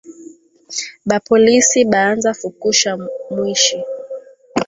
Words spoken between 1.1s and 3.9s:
polisi baanza fukusha mwishi